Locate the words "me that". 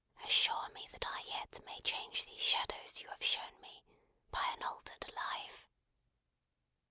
0.69-1.05